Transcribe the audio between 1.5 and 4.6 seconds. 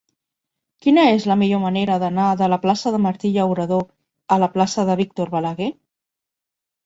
manera d'anar de la plaça de Martí Llauradó a la